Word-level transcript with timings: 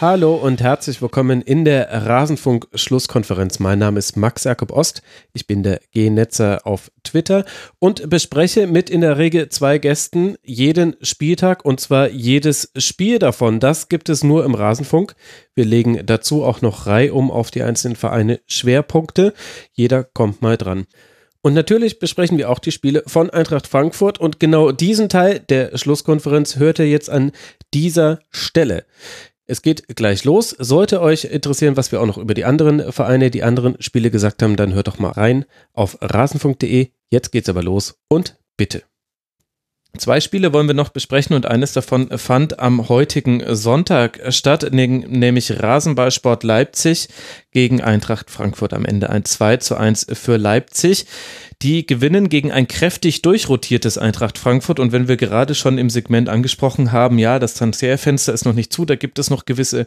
Hallo 0.00 0.34
und 0.34 0.60
herzlich 0.60 1.00
willkommen 1.00 1.40
in 1.40 1.64
der 1.64 1.88
Rasenfunk-Schlusskonferenz. 1.88 3.60
Mein 3.60 3.78
Name 3.78 4.00
ist 4.00 4.16
Max 4.16 4.42
Jakob 4.42 4.72
Ost. 4.72 5.02
Ich 5.34 5.46
bin 5.46 5.62
der 5.62 5.80
G-Netzer 5.92 6.66
auf 6.66 6.90
Twitter 7.04 7.44
und 7.78 8.10
bespreche 8.10 8.66
mit 8.66 8.90
in 8.90 9.02
der 9.02 9.18
Regel 9.18 9.50
zwei 9.50 9.78
Gästen 9.78 10.34
jeden 10.42 10.96
Spieltag 11.00 11.64
und 11.64 11.78
zwar 11.78 12.08
jedes 12.08 12.72
Spiel 12.76 13.20
davon. 13.20 13.60
Das 13.60 13.88
gibt 13.88 14.08
es 14.08 14.24
nur 14.24 14.44
im 14.44 14.56
Rasenfunk. 14.56 15.14
Wir 15.54 15.64
legen 15.64 16.04
dazu 16.04 16.42
auch 16.42 16.60
noch 16.60 16.88
reihum 16.88 17.30
auf 17.30 17.52
die 17.52 17.62
einzelnen 17.62 17.94
Vereine 17.96 18.40
Schwerpunkte. 18.48 19.32
Jeder 19.72 20.02
kommt 20.02 20.42
mal 20.42 20.56
dran. 20.56 20.86
Und 21.40 21.54
natürlich 21.54 22.00
besprechen 22.00 22.36
wir 22.36 22.50
auch 22.50 22.58
die 22.58 22.72
Spiele 22.72 23.04
von 23.06 23.30
Eintracht 23.30 23.68
Frankfurt 23.68 24.18
und 24.18 24.40
genau 24.40 24.72
diesen 24.72 25.08
Teil 25.08 25.38
der 25.38 25.78
Schlusskonferenz 25.78 26.56
hört 26.56 26.80
ihr 26.80 26.88
jetzt 26.88 27.10
an 27.10 27.30
dieser 27.72 28.18
Stelle. 28.30 28.86
Es 29.46 29.60
geht 29.60 29.94
gleich 29.94 30.24
los. 30.24 30.50
Sollte 30.50 31.00
euch 31.02 31.24
interessieren, 31.24 31.76
was 31.76 31.92
wir 31.92 32.00
auch 32.00 32.06
noch 32.06 32.18
über 32.18 32.34
die 32.34 32.44
anderen 32.44 32.92
Vereine, 32.92 33.30
die 33.30 33.42
anderen 33.42 33.76
Spiele 33.80 34.10
gesagt 34.10 34.42
haben, 34.42 34.56
dann 34.56 34.72
hört 34.72 34.88
doch 34.88 34.98
mal 34.98 35.12
rein 35.12 35.44
auf 35.72 35.98
rasenfunk.de. 36.00 36.88
Jetzt 37.10 37.30
geht's 37.30 37.48
aber 37.48 37.62
los 37.62 38.00
und 38.08 38.38
bitte. 38.56 38.82
Zwei 39.96 40.20
Spiele 40.20 40.52
wollen 40.52 40.66
wir 40.66 40.74
noch 40.74 40.88
besprechen 40.88 41.36
und 41.36 41.46
eines 41.46 41.72
davon 41.72 42.18
fand 42.18 42.58
am 42.58 42.88
heutigen 42.88 43.42
Sonntag 43.54 44.20
statt, 44.30 44.68
nämlich 44.72 45.62
Rasenballsport 45.62 46.42
Leipzig 46.42 47.08
gegen 47.52 47.80
Eintracht 47.80 48.28
Frankfurt 48.28 48.74
am 48.74 48.84
Ende 48.84 49.10
ein 49.10 49.24
2 49.24 49.58
zu 49.58 49.76
1 49.76 50.08
für 50.12 50.36
Leipzig. 50.36 51.06
Die 51.62 51.86
gewinnen 51.86 52.28
gegen 52.28 52.50
ein 52.50 52.66
kräftig 52.66 53.22
durchrotiertes 53.22 53.96
Eintracht 53.96 54.36
Frankfurt. 54.36 54.80
Und 54.80 54.90
wenn 54.90 55.06
wir 55.06 55.16
gerade 55.16 55.54
schon 55.54 55.78
im 55.78 55.88
Segment 55.88 56.28
angesprochen 56.28 56.90
haben, 56.90 57.18
ja, 57.18 57.38
das 57.38 57.54
Transferfenster 57.54 58.32
ist 58.32 58.44
noch 58.44 58.52
nicht 58.52 58.72
zu, 58.72 58.84
da 58.84 58.96
gibt 58.96 59.20
es 59.20 59.30
noch 59.30 59.44
gewisse 59.44 59.86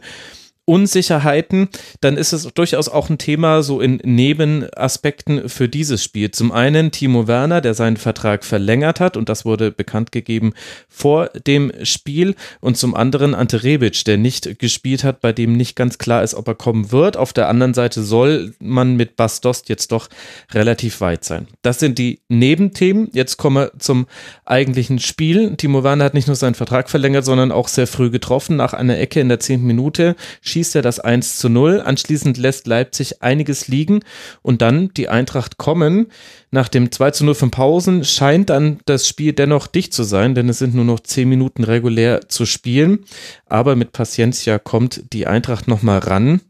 Unsicherheiten, 0.68 1.68
dann 2.02 2.18
ist 2.18 2.34
es 2.34 2.44
durchaus 2.52 2.90
auch 2.90 3.08
ein 3.08 3.16
Thema 3.16 3.62
so 3.62 3.80
in 3.80 3.96
Nebenaspekten 4.04 5.48
für 5.48 5.66
dieses 5.66 6.04
Spiel. 6.04 6.30
Zum 6.30 6.52
einen 6.52 6.90
Timo 6.90 7.26
Werner, 7.26 7.62
der 7.62 7.72
seinen 7.72 7.96
Vertrag 7.96 8.44
verlängert 8.44 9.00
hat 9.00 9.16
und 9.16 9.30
das 9.30 9.46
wurde 9.46 9.70
bekannt 9.70 10.12
gegeben 10.12 10.52
vor 10.86 11.28
dem 11.46 11.72
Spiel 11.84 12.34
und 12.60 12.76
zum 12.76 12.94
anderen 12.94 13.34
Ante 13.34 13.62
Rebic, 13.62 14.04
der 14.04 14.18
nicht 14.18 14.58
gespielt 14.58 15.04
hat, 15.04 15.22
bei 15.22 15.32
dem 15.32 15.54
nicht 15.54 15.74
ganz 15.74 15.96
klar 15.96 16.22
ist, 16.22 16.34
ob 16.34 16.46
er 16.46 16.54
kommen 16.54 16.92
wird. 16.92 17.16
Auf 17.16 17.32
der 17.32 17.48
anderen 17.48 17.72
Seite 17.72 18.02
soll 18.02 18.54
man 18.58 18.96
mit 18.96 19.16
Bas 19.16 19.40
Dost 19.40 19.70
jetzt 19.70 19.90
doch 19.90 20.08
relativ 20.52 21.00
weit 21.00 21.24
sein. 21.24 21.46
Das 21.62 21.78
sind 21.78 21.98
die 21.98 22.20
Nebenthemen. 22.28 23.08
Jetzt 23.14 23.38
kommen 23.38 23.56
wir 23.56 23.72
zum 23.78 24.06
eigentlichen 24.44 24.98
Spiel. 24.98 25.56
Timo 25.56 25.82
Werner 25.82 26.04
hat 26.04 26.14
nicht 26.14 26.26
nur 26.26 26.36
seinen 26.36 26.54
Vertrag 26.54 26.90
verlängert, 26.90 27.24
sondern 27.24 27.52
auch 27.52 27.68
sehr 27.68 27.86
früh 27.86 28.10
getroffen. 28.10 28.56
Nach 28.56 28.74
einer 28.74 28.98
Ecke 28.98 29.20
in 29.20 29.30
der 29.30 29.40
zehnten 29.40 29.66
Minute 29.66 30.14
schießt 30.58 30.74
er 30.74 30.82
das 30.82 30.98
1 30.98 31.38
zu 31.38 31.48
0. 31.48 31.82
Anschließend 31.82 32.36
lässt 32.36 32.66
Leipzig 32.66 33.22
einiges 33.22 33.68
liegen 33.68 34.00
und 34.42 34.60
dann 34.60 34.92
die 34.94 35.08
Eintracht 35.08 35.56
kommen. 35.56 36.08
Nach 36.50 36.68
dem 36.68 36.90
2 36.90 37.12
zu 37.12 37.24
0 37.24 37.36
von 37.36 37.50
Pausen 37.52 38.04
scheint 38.04 38.50
dann 38.50 38.80
das 38.86 39.06
Spiel 39.06 39.32
dennoch 39.34 39.68
dicht 39.68 39.94
zu 39.94 40.02
sein, 40.02 40.34
denn 40.34 40.48
es 40.48 40.58
sind 40.58 40.74
nur 40.74 40.84
noch 40.84 40.98
10 40.98 41.28
Minuten 41.28 41.62
regulär 41.62 42.28
zu 42.28 42.44
spielen. 42.44 43.04
Aber 43.46 43.76
mit 43.76 43.92
Paciencia 43.92 44.58
kommt 44.58 45.12
die 45.12 45.28
Eintracht 45.28 45.68
nochmal 45.68 46.00
ran 46.00 46.40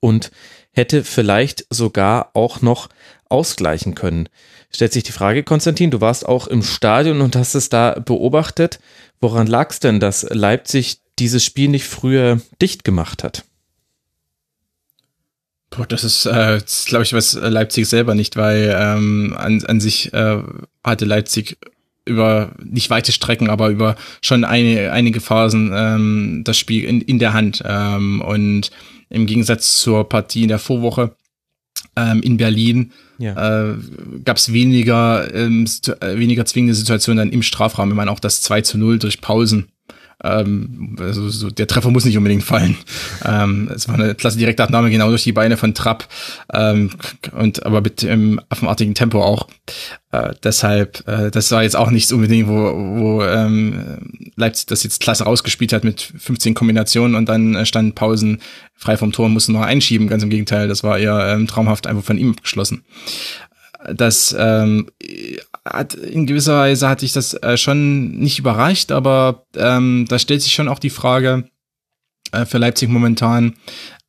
und 0.00 0.30
hätte 0.72 1.02
vielleicht 1.02 1.66
sogar 1.70 2.30
auch 2.34 2.60
noch 2.60 2.90
ausgleichen 3.30 3.94
können. 3.94 4.28
Stellt 4.70 4.92
sich 4.92 5.04
die 5.04 5.12
Frage, 5.12 5.44
Konstantin, 5.44 5.90
du 5.90 6.02
warst 6.02 6.26
auch 6.26 6.46
im 6.46 6.62
Stadion 6.62 7.22
und 7.22 7.36
hast 7.36 7.54
es 7.54 7.70
da 7.70 7.92
beobachtet. 8.04 8.80
Woran 9.18 9.46
lag 9.46 9.70
es 9.70 9.80
denn, 9.80 9.98
dass 9.98 10.26
Leipzig 10.28 11.00
dieses 11.18 11.44
Spiel 11.44 11.68
nicht 11.68 11.84
früher 11.84 12.40
dicht 12.60 12.84
gemacht 12.84 13.24
hat. 13.24 13.44
Boah, 15.70 15.86
das 15.86 16.04
ist, 16.04 16.26
äh, 16.26 16.60
glaube 16.86 17.04
ich, 17.04 17.12
was 17.12 17.34
Leipzig 17.34 17.88
selber 17.88 18.14
nicht, 18.14 18.36
weil 18.36 18.74
ähm, 18.78 19.34
an, 19.36 19.64
an 19.64 19.80
sich 19.80 20.12
äh, 20.12 20.38
hatte 20.84 21.04
Leipzig 21.04 21.58
über 22.06 22.52
nicht 22.62 22.90
weite 22.90 23.12
Strecken, 23.12 23.48
aber 23.48 23.70
über 23.70 23.96
schon 24.20 24.44
eine, 24.44 24.92
einige 24.92 25.20
Phasen 25.20 25.72
ähm, 25.74 26.42
das 26.44 26.58
Spiel 26.58 26.84
in, 26.84 27.00
in 27.00 27.18
der 27.18 27.32
Hand. 27.32 27.62
Ähm, 27.64 28.20
und 28.20 28.70
im 29.08 29.26
Gegensatz 29.26 29.78
zur 29.78 30.08
Partie 30.08 30.42
in 30.42 30.48
der 30.48 30.58
Vorwoche 30.58 31.16
ähm, 31.96 32.20
in 32.22 32.36
Berlin 32.36 32.92
ja. 33.18 33.70
äh, 33.70 33.76
gab 34.24 34.36
es 34.36 34.52
weniger, 34.52 35.32
ähm, 35.34 35.66
weniger 36.00 36.44
zwingende 36.44 36.74
Situationen 36.74 37.18
dann 37.18 37.32
im 37.32 37.42
Strafraum. 37.42 37.90
Ich 37.90 37.96
meine 37.96 38.10
auch 38.10 38.20
das 38.20 38.42
2 38.42 38.62
zu 38.62 38.78
0 38.78 38.98
durch 38.98 39.20
Pausen 39.20 39.68
ähm, 40.22 40.96
also 41.00 41.28
so, 41.28 41.50
der 41.50 41.66
Treffer 41.66 41.90
muss 41.90 42.04
nicht 42.04 42.16
unbedingt 42.16 42.44
fallen. 42.44 42.76
Ähm, 43.24 43.70
es 43.74 43.88
war 43.88 43.96
eine 43.96 44.14
klasse 44.14 44.38
direkte 44.38 44.62
Abnahme 44.62 44.90
genau 44.90 45.08
durch 45.08 45.24
die 45.24 45.32
Beine 45.32 45.56
von 45.56 45.74
Trapp 45.74 46.06
ähm, 46.52 46.90
und 47.32 47.64
aber 47.66 47.80
mit 47.80 48.02
im 48.02 48.40
affenartigen 48.48 48.94
Tempo 48.94 49.22
auch. 49.22 49.48
Äh, 50.12 50.34
deshalb, 50.42 51.06
äh, 51.08 51.30
das 51.30 51.50
war 51.50 51.62
jetzt 51.62 51.76
auch 51.76 51.90
nichts 51.90 52.12
unbedingt, 52.12 52.48
wo, 52.48 52.52
wo 52.52 53.22
ähm, 53.24 54.30
Leipzig 54.36 54.66
das 54.66 54.82
jetzt 54.84 55.00
klasse 55.00 55.24
rausgespielt 55.24 55.72
hat 55.72 55.84
mit 55.84 56.00
15 56.00 56.54
Kombinationen 56.54 57.16
und 57.16 57.28
dann 57.28 57.54
äh, 57.54 57.66
standen 57.66 57.94
Pausen 57.94 58.40
frei 58.76 58.96
vom 58.96 59.12
Tor 59.12 59.26
und 59.26 59.32
mussten 59.32 59.52
noch 59.52 59.62
einschieben. 59.62 60.08
Ganz 60.08 60.22
im 60.22 60.30
Gegenteil, 60.30 60.68
das 60.68 60.84
war 60.84 60.98
eher 60.98 61.34
ähm, 61.34 61.46
traumhaft 61.46 61.86
einfach 61.86 62.04
von 62.04 62.18
ihm 62.18 62.30
abgeschlossen 62.30 62.84
das 63.92 64.34
ähm, 64.38 64.90
hat 65.64 65.94
in 65.94 66.26
gewisser 66.26 66.58
Weise 66.58 66.88
hatte 66.88 67.04
ich 67.04 67.12
das 67.12 67.34
äh, 67.34 67.56
schon 67.56 68.12
nicht 68.12 68.38
überrascht, 68.38 68.92
aber 68.92 69.46
ähm, 69.56 70.06
da 70.08 70.18
stellt 70.18 70.42
sich 70.42 70.52
schon 70.52 70.68
auch 70.68 70.78
die 70.78 70.90
Frage 70.90 71.48
äh, 72.32 72.44
für 72.44 72.58
Leipzig 72.58 72.88
momentan, 72.88 73.54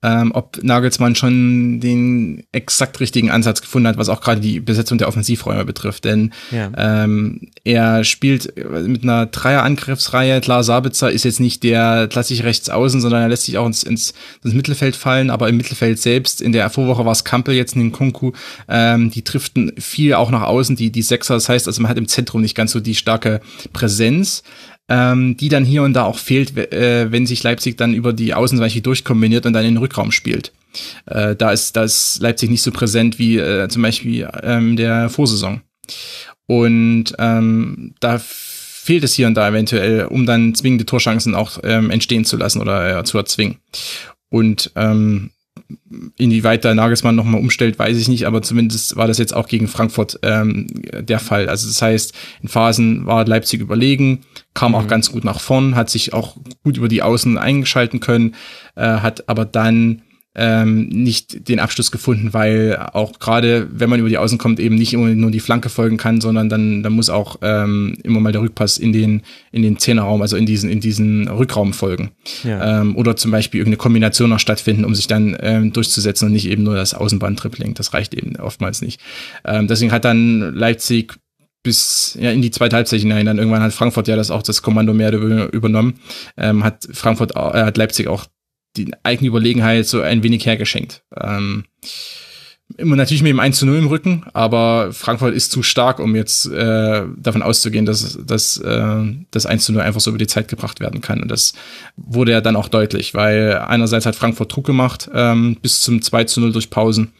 ähm, 0.05 0.31
ob 0.35 0.61
Nagelsmann 0.61 1.16
schon 1.16 1.79
den 1.79 2.43
exakt 2.51 2.99
richtigen 2.99 3.31
Ansatz 3.31 3.61
gefunden 3.61 3.88
hat, 3.88 3.97
was 3.97 4.09
auch 4.09 4.21
gerade 4.21 4.39
die 4.39 4.59
Besetzung 4.59 4.99
der 4.99 5.07
Offensivräume 5.07 5.66
betrifft. 5.66 6.05
Denn 6.05 6.31
ja. 6.51 6.69
ähm, 6.77 7.49
er 7.63 8.03
spielt 8.03 8.53
mit 8.55 9.01
einer 9.01 9.25
Dreier-Angriffsreihe. 9.25 10.41
Klar, 10.41 10.63
Sabitzer 10.63 11.11
ist 11.11 11.25
jetzt 11.25 11.39
nicht 11.39 11.63
der 11.63 12.07
klassisch 12.07 12.43
rechts 12.43 12.69
außen, 12.69 13.01
sondern 13.01 13.23
er 13.23 13.29
lässt 13.29 13.45
sich 13.45 13.57
auch 13.57 13.66
ins, 13.66 13.81
ins, 13.81 14.13
ins 14.43 14.53
Mittelfeld 14.53 14.95
fallen. 14.95 15.31
Aber 15.31 15.49
im 15.49 15.57
Mittelfeld 15.57 15.99
selbst, 15.99 16.39
in 16.39 16.51
der 16.51 16.69
Vorwoche 16.69 17.03
war 17.03 17.11
es 17.11 17.23
Kampel, 17.23 17.55
jetzt 17.55 17.75
in 17.75 17.81
den 17.81 17.91
Kunku, 17.91 18.33
ähm, 18.69 19.09
die 19.09 19.23
driften 19.23 19.72
viel 19.79 20.13
auch 20.13 20.29
nach 20.29 20.43
außen, 20.43 20.75
die, 20.75 20.91
die 20.91 21.01
Sechser. 21.01 21.33
Das 21.33 21.49
heißt, 21.49 21.66
also 21.66 21.81
man 21.81 21.89
hat 21.89 21.97
im 21.97 22.07
Zentrum 22.07 22.41
nicht 22.41 22.55
ganz 22.55 22.72
so 22.73 22.79
die 22.79 22.95
starke 22.95 23.41
Präsenz 23.73 24.43
ähm, 24.88 25.35
die 25.38 25.50
dann 25.50 25.66
hier 25.66 25.84
und 25.84 25.94
da 25.94 26.03
auch 26.03 26.19
fehlt, 26.19 26.56
äh, 26.57 27.12
wenn 27.12 27.25
sich 27.25 27.44
Leipzig 27.44 27.78
dann 27.78 27.94
über 27.94 28.13
die 28.13 28.34
Außenweiche 28.34 28.81
durchkombiniert 28.81 29.46
und 29.46 29.53
dann 29.53 29.66
in 29.66 29.75
den 29.75 29.81
Rückraum 29.81 30.12
spielt. 30.12 30.51
Äh, 31.06 31.35
da, 31.35 31.51
ist, 31.51 31.75
da 31.75 31.84
ist 31.84 32.19
Leipzig 32.22 32.50
nicht 32.50 32.62
so 32.62 32.72
präsent 32.72 33.18
wie 33.18 33.38
äh, 33.38 33.68
zum 33.69 33.81
Beispiel 33.81 34.28
ähm, 34.44 34.75
der 34.75 35.09
Vorsaison. 35.09 35.62
Und 36.47 37.16
ähm, 37.18 37.96
da 38.00 38.19
fehlt 38.19 39.03
es 39.03 39.16
hier 39.16 39.25
und 39.25 39.34
da 39.34 39.50
eventuell, 39.50 40.06
um 40.06 40.28
dann 40.28 40.53
zwingende 40.53 40.85
Torchancen 40.85 41.34
auch 41.34 41.59
ähm, 41.63 41.90
entstehen 41.90 42.25
zu 42.25 42.38
lassen 42.38 42.62
oder 42.62 43.00
äh, 43.00 43.03
zu 43.03 43.17
erzwingen. 43.17 43.57
Und 44.29 44.72
ähm, 44.75 45.31
Inwieweit 46.17 46.63
da 46.63 46.75
Nagelsmann 46.75 47.15
nochmal 47.15 47.41
umstellt, 47.41 47.79
weiß 47.79 47.97
ich 47.97 48.07
nicht, 48.07 48.27
aber 48.27 48.41
zumindest 48.41 48.95
war 48.97 49.07
das 49.07 49.17
jetzt 49.17 49.35
auch 49.35 49.47
gegen 49.47 49.67
Frankfurt 49.67 50.19
ähm, 50.22 50.67
der 50.99 51.19
Fall. 51.19 51.49
Also 51.49 51.67
das 51.67 51.81
heißt, 51.81 52.13
in 52.41 52.49
Phasen 52.49 53.05
war 53.05 53.25
Leipzig 53.25 53.61
überlegen, 53.61 54.22
kam 54.53 54.73
mhm. 54.73 54.75
auch 54.75 54.87
ganz 54.87 55.11
gut 55.11 55.23
nach 55.23 55.40
vorn, 55.40 55.75
hat 55.75 55.90
sich 55.90 56.13
auch 56.13 56.37
gut 56.63 56.78
über 56.78 56.87
die 56.87 57.01
Außen 57.01 57.37
eingeschalten 57.37 57.99
können, 57.99 58.35
äh, 58.75 58.81
hat 58.81 59.28
aber 59.28 59.45
dann 59.45 60.03
ähm, 60.35 60.87
nicht 60.90 61.47
den 61.47 61.59
Abschluss 61.59 61.91
gefunden, 61.91 62.34
weil 62.34 62.78
auch 62.93 63.20
gerade, 63.20 63.67
wenn 63.72 63.90
man 63.90 63.99
über 63.99 64.09
die 64.09 64.17
Außen 64.17 64.37
kommt, 64.37 64.59
eben 64.59 64.76
nicht 64.76 64.93
immer 64.93 65.08
nur 65.08 65.32
die 65.32 65.40
Flanke 65.40 65.70
folgen 65.70 65.97
kann, 65.97 66.22
sondern 66.22 66.49
dann, 66.49 66.84
dann 66.84 66.93
muss 66.93 67.09
auch 67.09 67.37
ähm, 67.41 67.97
immer 68.03 68.20
mal 68.20 68.32
der 68.32 68.41
Rückpass 68.41 68.78
in 68.78 68.93
den, 68.93 69.22
in 69.52 69.61
den 69.61 69.79
Zehnerraum, 69.79 70.22
also 70.22 70.35
in 70.35 70.46
diesen, 70.46 70.70
in 70.70 70.82
diesen 70.82 71.28
Rückraum 71.28 71.73
folgen. 71.73 72.11
Ja. 72.43 72.82
Ähm, 72.82 72.96
oder 72.96 73.16
zum 73.16 73.32
Beispiel 73.32 73.59
irgendeine 73.59 73.78
Kombination 73.78 74.29
noch 74.29 74.40
stattfinden, 74.40 74.85
um 74.85 74.93
sich 74.93 75.08
dann 75.08 75.37
ähm, 75.40 75.73
durchzusetzen 75.73 76.28
und 76.28 76.34
nicht 76.34 76.49
eben 76.49 76.64
nur 76.64 76.76
das 76.76 76.93
Außenbahn-Tripling. 76.93 77.73
Das 77.73 77.93
reicht 77.93 78.14
eben 78.14 78.35
oftmals 78.35 78.81
nicht. 78.81 78.99
Ähm, 79.46 79.67
deswegen 79.67 79.91
hat 79.91 80.05
dann 80.05 80.53
Leipzig 80.53 81.14
bis 81.64 82.16
ja 82.22 82.31
in 82.31 82.41
die 82.41 82.52
zweite 82.52 82.76
Halbzeit 82.76 83.02
hinein. 83.02 83.26
Dann 83.26 83.40
irgendwann 83.40 83.64
hat 83.64 83.73
Frankfurt 83.73 84.08
ja 84.08 84.16
das 84.16 84.31
auch 84.31 84.43
das 84.43 84.61
Kommando 84.61 84.93
mehr 84.93 85.11
übernommen. 85.11 85.96
Ähm, 86.38 86.64
hat 86.64 86.88
Frankfurt, 86.91 87.35
äh, 87.35 87.40
hat 87.40 87.76
Leipzig 87.78 88.08
auch 88.08 88.26
die 88.77 88.91
eigene 89.03 89.29
Überlegenheit 89.29 89.87
so 89.87 90.01
ein 90.01 90.23
wenig 90.23 90.45
hergeschenkt. 90.45 91.03
Ähm, 91.16 91.66
immer 92.77 92.95
natürlich 92.95 93.22
mit 93.22 93.29
dem 93.29 93.39
1 93.39 93.59
zu 93.59 93.66
0 93.66 93.77
im 93.77 93.87
Rücken, 93.87 94.25
aber 94.33 94.91
Frankfurt 94.91 95.35
ist 95.35 95.51
zu 95.51 95.61
stark, 95.61 95.99
um 95.99 96.16
jetzt 96.16 96.47
äh, 96.47 97.03
davon 97.17 97.43
auszugehen, 97.43 97.85
dass, 97.85 98.17
dass 98.25 98.57
äh, 98.57 99.03
das 99.31 99.45
1 99.45 99.66
zu 99.66 99.73
0 99.73 99.81
einfach 99.81 100.01
so 100.01 100.09
über 100.09 100.17
die 100.17 100.27
Zeit 100.27 100.47
gebracht 100.47 100.79
werden 100.79 101.01
kann. 101.01 101.22
Und 101.22 101.29
das 101.29 101.53
wurde 101.95 102.31
ja 102.31 102.41
dann 102.41 102.55
auch 102.55 102.67
deutlich, 102.67 103.13
weil 103.13 103.59
einerseits 103.59 104.05
hat 104.05 104.16
Frankfurt 104.16 104.55
Druck 104.55 104.66
gemacht 104.66 105.09
ähm, 105.13 105.57
bis 105.61 105.81
zum 105.81 106.01
2 106.01 106.23
zu 106.25 106.41
0 106.41 106.51
durch 106.53 106.69
Pausen 106.69 107.13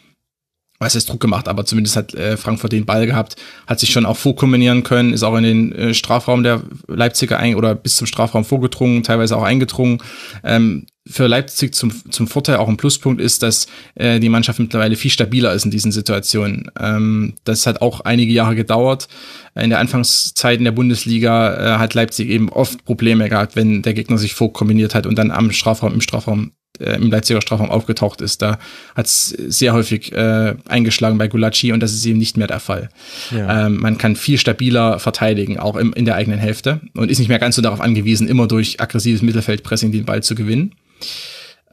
was 0.80 0.96
heißt 0.96 1.10
Druck 1.10 1.22
gemacht, 1.22 1.48
aber 1.48 1.66
zumindest 1.66 1.96
hat 1.96 2.14
äh, 2.14 2.38
Frankfurt 2.38 2.74
den 2.74 2.86
Ball 2.86 3.06
gehabt, 3.06 3.38
hat 3.66 3.80
sich 3.80 3.92
schon 3.92 4.06
auch 4.06 4.18
vorkombinieren 4.18 4.84
können, 4.84 5.14
ist 5.14 5.24
auch 5.24 5.36
in 5.38 5.44
den 5.44 5.72
äh, 5.72 5.94
Strafraum 5.94 6.44
der 6.44 6.64
Leipziger 6.88 7.40
ein 7.40 7.56
oder 7.56 7.76
bis 7.76 7.96
zum 7.96 8.08
Strafraum 8.08 8.44
vorgedrungen, 8.44 9.04
teilweise 9.04 9.38
auch 9.38 9.44
eingedrungen. 9.44 10.00
Ähm, 10.44 10.86
für 11.08 11.28
Leipzig 11.28 11.76
zum, 11.76 11.92
zum 12.12 12.28
Vorteil 12.28 12.58
auch 12.58 12.68
ein 12.68 12.78
Pluspunkt 12.78 13.22
ist, 13.22 13.44
dass 13.44 13.68
äh, 13.94 14.20
die 14.20 14.30
Mannschaft 14.30 14.60
mittlerweile 14.60 14.96
viel 14.96 15.12
stabiler 15.12 15.54
ist 15.54 15.66
in 15.66 15.72
diesen 15.72 15.92
Situationen. 15.92 16.72
Ähm, 16.80 17.34
das 17.44 17.68
hat 17.68 17.82
auch 17.82 18.02
einige 18.02 18.34
Jahre 18.34 18.56
gedauert. 18.56 19.08
In 19.54 19.70
der 19.70 19.80
Anfangszeit 19.80 20.58
in 20.58 20.66
der 20.66 20.72
Bundesliga 20.72 21.76
äh, 21.76 21.78
hat 21.78 21.94
Leipzig 21.94 22.30
eben 22.30 22.50
oft 22.50 22.84
Probleme 22.86 23.30
gehabt, 23.30 23.56
wenn 23.56 23.84
der 23.84 23.94
Gegner 23.94 24.18
sich 24.18 24.34
vorkombiniert 24.34 24.96
hat 24.96 25.06
und 25.06 25.16
dann 25.16 25.32
am 25.32 25.52
Strafraum, 25.52 25.94
im 25.94 26.02
Strafraum 26.02 26.52
äh, 26.80 26.96
im 26.96 27.12
Leipziger 27.12 27.42
Strafraum 27.42 27.70
aufgetaucht 27.70 28.22
ist. 28.22 28.42
Da 28.42 28.58
hat 28.96 29.06
es 29.06 29.30
sehr 29.30 29.74
häufig 29.74 30.12
äh, 30.12 30.56
eingeschlagen 30.68 31.18
bei 31.18 31.28
Gulacsi 31.28 31.72
und 31.72 31.82
das 31.82 31.94
ist 31.94 32.06
eben 32.06 32.18
nicht 32.18 32.38
mehr 32.38 32.48
der 32.48 32.60
Fall. 32.60 32.90
Ja. 33.32 33.68
Ähm, 33.68 33.78
man 33.78 33.98
kann 33.98 34.16
viel 34.16 34.38
stabiler 34.38 35.00
verteidigen, 35.00 35.60
auch 35.60 35.76
im, 35.76 35.94
in 35.94 36.06
der 36.06 36.16
eigenen 36.16 36.40
Hälfte 36.40 36.82
und 36.96 37.12
ist 37.12 37.20
nicht 37.20 37.30
mehr 37.30 37.40
ganz 37.40 37.56
so 37.56 37.62
darauf 37.62 37.80
angewiesen, 37.82 38.28
immer 38.28 38.48
durch 38.48 38.82
aggressives 38.82 39.22
Mittelfeldpressing 39.22 39.92
den 39.92 40.06
Ball 40.06 40.24
zu 40.24 40.36
gewinnen. 40.36 40.74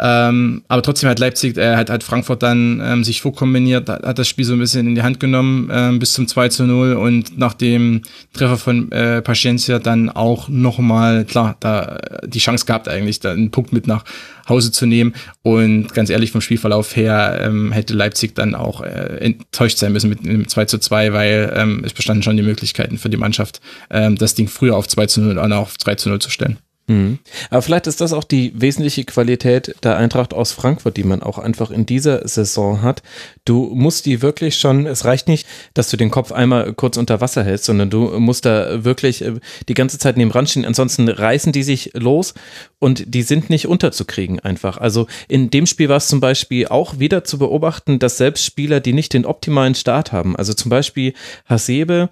Ähm, 0.04 0.64
aber 0.66 0.82
trotzdem 0.82 1.08
hat 1.08 1.20
Leipzig, 1.20 1.56
äh, 1.56 1.76
hat, 1.76 1.88
hat 1.88 2.02
Frankfurt 2.02 2.42
dann 2.42 2.82
ähm, 2.84 3.04
sich 3.04 3.22
vorkombiniert, 3.22 3.88
hat, 3.88 4.04
hat 4.04 4.18
das 4.18 4.26
Spiel 4.26 4.44
so 4.44 4.54
ein 4.54 4.58
bisschen 4.58 4.88
in 4.88 4.96
die 4.96 5.02
Hand 5.02 5.20
genommen 5.20 5.70
ähm, 5.72 6.00
bis 6.00 6.14
zum 6.14 6.26
2 6.26 6.48
zu 6.48 6.64
0 6.64 6.94
und 6.94 7.38
nach 7.38 7.54
dem 7.54 8.02
Treffer 8.32 8.56
von 8.56 8.90
äh, 8.90 9.22
Paciencia 9.22 9.78
dann 9.78 10.10
auch 10.10 10.48
nochmal, 10.48 11.24
klar, 11.24 11.56
da 11.60 11.98
äh, 11.98 12.26
die 12.26 12.40
Chance 12.40 12.66
gehabt 12.66 12.88
eigentlich, 12.88 13.20
da 13.20 13.30
einen 13.30 13.52
Punkt 13.52 13.72
mit 13.72 13.86
nach 13.86 14.04
Hause 14.48 14.72
zu 14.72 14.86
nehmen 14.86 15.14
und 15.42 15.94
ganz 15.94 16.10
ehrlich 16.10 16.32
vom 16.32 16.40
Spielverlauf 16.40 16.96
her 16.96 17.38
ähm, 17.40 17.70
hätte 17.70 17.94
Leipzig 17.94 18.34
dann 18.34 18.56
auch 18.56 18.80
äh, 18.80 19.18
enttäuscht 19.18 19.78
sein 19.78 19.92
müssen 19.92 20.10
mit 20.10 20.26
einem 20.26 20.48
2 20.48 20.64
zu 20.64 20.78
2, 20.78 21.12
weil 21.12 21.52
ähm, 21.54 21.82
es 21.84 21.92
bestanden 21.92 22.24
schon 22.24 22.36
die 22.36 22.42
Möglichkeiten 22.42 22.98
für 22.98 23.08
die 23.10 23.18
Mannschaft, 23.18 23.60
ähm, 23.88 24.16
das 24.16 24.34
Ding 24.34 24.48
früher 24.48 24.74
auf 24.74 24.88
2 24.88 25.06
zu 25.06 25.20
0 25.20 25.38
und 25.38 25.52
auch 25.52 25.62
auf 25.62 25.76
3 25.76 25.94
zu 25.94 26.08
0 26.08 26.18
zu 26.18 26.30
stellen. 26.30 26.58
Mhm. 26.88 27.20
Aber 27.50 27.62
vielleicht 27.62 27.86
ist 27.86 28.00
das 28.00 28.12
auch 28.12 28.24
die 28.24 28.52
wesentliche 28.54 29.04
Qualität 29.04 29.74
der 29.84 29.96
Eintracht 29.96 30.34
aus 30.34 30.52
Frankfurt, 30.52 30.96
die 30.96 31.04
man 31.04 31.22
auch 31.22 31.38
einfach 31.38 31.70
in 31.70 31.86
dieser 31.86 32.26
Saison 32.26 32.82
hat. 32.82 33.02
Du 33.44 33.70
musst 33.74 34.06
die 34.06 34.20
wirklich 34.20 34.58
schon, 34.58 34.86
es 34.86 35.04
reicht 35.04 35.28
nicht, 35.28 35.46
dass 35.74 35.90
du 35.90 35.96
den 35.96 36.10
Kopf 36.10 36.32
einmal 36.32 36.72
kurz 36.74 36.96
unter 36.96 37.20
Wasser 37.20 37.44
hältst, 37.44 37.66
sondern 37.66 37.90
du 37.90 38.18
musst 38.18 38.44
da 38.44 38.84
wirklich 38.84 39.22
äh, 39.22 39.34
die 39.68 39.74
ganze 39.74 39.98
Zeit 39.98 40.16
neben 40.16 40.30
dran 40.30 40.46
stehen. 40.46 40.64
Ansonsten 40.64 41.08
reißen 41.08 41.52
die 41.52 41.62
sich 41.62 41.92
los 41.94 42.34
und 42.78 43.14
die 43.14 43.22
sind 43.22 43.48
nicht 43.48 43.68
unterzukriegen 43.68 44.40
einfach. 44.40 44.76
Also 44.78 45.06
in 45.28 45.50
dem 45.50 45.66
Spiel 45.66 45.88
war 45.88 45.98
es 45.98 46.08
zum 46.08 46.20
Beispiel 46.20 46.66
auch 46.66 46.98
wieder 46.98 47.22
zu 47.22 47.38
beobachten, 47.38 48.00
dass 48.00 48.16
selbst 48.16 48.44
Spieler, 48.44 48.80
die 48.80 48.92
nicht 48.92 49.12
den 49.12 49.24
optimalen 49.24 49.76
Start 49.76 50.10
haben, 50.10 50.34
also 50.36 50.52
zum 50.52 50.70
Beispiel 50.70 51.14
Hasebe, 51.46 52.10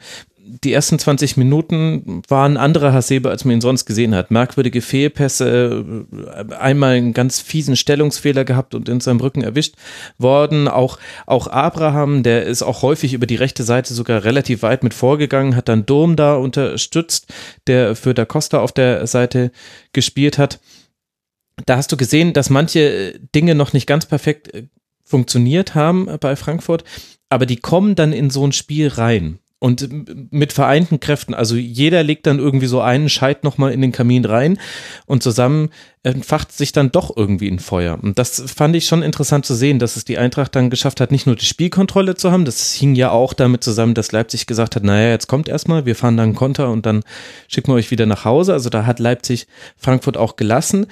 die 0.65 0.73
ersten 0.73 0.99
20 0.99 1.37
Minuten 1.37 2.23
waren 2.29 2.57
andere 2.57 2.93
Hasebe, 2.93 3.31
als 3.31 3.45
man 3.45 3.55
ihn 3.55 3.61
sonst 3.61 3.85
gesehen 3.85 4.15
hat. 4.15 4.31
Merkwürdige 4.31 4.83
Fehlpässe, 4.83 5.85
äh, 6.51 6.55
einmal 6.55 6.95
einen 6.95 7.13
ganz 7.13 7.41
fiesen 7.41 7.77
Stellungsfehler 7.77 8.45
gehabt 8.45 8.75
und 8.75 8.89
in 8.89 9.01
seinem 9.01 9.21
Rücken 9.21 9.43
erwischt 9.43 9.75
worden. 10.19 10.69
Auch, 10.69 10.99
auch 11.27 11.47
Abraham, 11.47 12.23
der 12.23 12.45
ist 12.45 12.63
auch 12.63 12.83
häufig 12.83 13.15
über 13.15 13.27
die 13.27 13.37
rechte 13.37 13.63
Seite 13.63 13.95
sogar 13.95 14.25
relativ 14.25 14.63
weit 14.63 14.83
mit 14.83 14.95
vorgegangen, 14.95 15.57
hat 15.57 15.69
dann 15.69 15.87
Durm 15.87 16.17
da 16.17 16.35
unterstützt, 16.35 17.33
der 17.67 17.95
für 17.95 18.15
Da 18.15 18.25
Costa 18.25 18.61
auf 18.61 18.73
der 18.73 19.07
Seite 19.07 19.53
gespielt 19.93 20.39
hat. 20.39 20.61
Da 21.67 21.77
hast 21.77 21.93
du 21.93 21.97
gesehen, 21.97 22.33
dass 22.33 22.51
manche 22.51 23.19
Dinge 23.35 23.55
noch 23.55 23.73
nicht 23.73 23.87
ganz 23.87 24.07
perfekt 24.07 24.55
äh, 24.55 24.69
funktioniert 25.05 25.75
haben 25.75 26.07
bei 26.21 26.37
Frankfurt, 26.37 26.85
aber 27.29 27.45
die 27.45 27.57
kommen 27.57 27.97
dann 27.97 28.13
in 28.13 28.31
so 28.31 28.47
ein 28.47 28.53
Spiel 28.53 28.89
rein 28.89 29.40
und 29.61 30.33
mit 30.33 30.53
vereinten 30.55 31.01
Kräften, 31.01 31.35
also 31.35 31.55
jeder 31.55 32.03
legt 32.03 32.27
dann 32.27 32.39
irgendwie 32.39 32.67
so 32.67 32.81
einen 32.81 33.11
Scheit 33.11 33.45
nochmal 33.45 33.73
in 33.73 33.83
den 33.83 33.93
Kamin 33.93 34.25
rein 34.25 34.59
und 35.07 35.23
zusammen 35.23 35.69
entfacht 36.03 36.51
sich 36.51 36.73
dann 36.73 36.91
doch 36.91 37.15
irgendwie 37.15 37.49
ein 37.49 37.59
Feuer. 37.59 37.99
Und 38.03 38.19
das 38.19 38.43
fand 38.57 38.75
ich 38.75 38.87
schon 38.87 39.03
interessant 39.03 39.45
zu 39.45 39.55
sehen, 39.55 39.79
dass 39.79 39.97
es 39.97 40.07
die 40.07 40.17
Eintracht 40.17 40.57
dann 40.57 40.71
geschafft 40.71 40.99
hat, 40.99 41.13
nicht 41.13 41.27
nur 41.27 41.37
die 41.37 41.45
Spielkontrolle 41.45 42.15
zu 42.15 42.33
haben, 42.33 42.47
das 42.47 42.73
hing 42.73 42.95
ja 42.95 43.11
auch 43.11 43.35
damit 43.35 43.63
zusammen, 43.63 43.93
dass 43.93 44.13
Leipzig 44.13 44.47
gesagt 44.47 44.77
hat, 44.77 44.83
naja, 44.83 45.11
jetzt 45.11 45.27
kommt 45.27 45.47
erstmal, 45.47 45.85
wir 45.85 45.95
fahren 45.95 46.17
dann 46.17 46.35
Konter 46.35 46.71
und 46.71 46.87
dann 46.87 47.03
schicken 47.47 47.71
wir 47.71 47.77
euch 47.77 47.91
wieder 47.91 48.07
nach 48.07 48.25
Hause. 48.25 48.55
Also 48.55 48.71
da 48.71 48.87
hat 48.87 48.99
Leipzig 48.99 49.47
Frankfurt 49.77 50.17
auch 50.17 50.37
gelassen. 50.37 50.87